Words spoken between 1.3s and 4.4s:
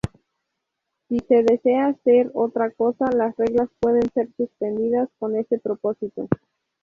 desea hacer otra cosa, las reglas pueden ser